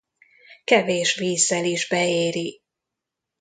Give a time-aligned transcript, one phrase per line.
[0.63, 2.61] Kevés vízzel is beéri.